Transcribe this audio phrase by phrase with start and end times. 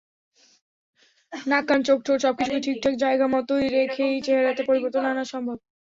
[1.33, 5.57] নাক, কান, চোখ, ঠোঁট—সবকিছুকে ঠিকঠাক জায়গামতো রেখেই চেহারাতে পরিবর্তন আনা সম্ভব।